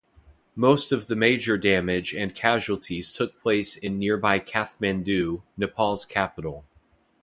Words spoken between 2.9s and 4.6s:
took place in nearby